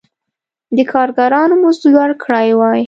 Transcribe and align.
د 0.75 0.77
کارګرانو 0.91 1.55
مزد 1.63 1.83
لوړ 1.93 2.09
کړی 2.23 2.49
وای. 2.57 2.79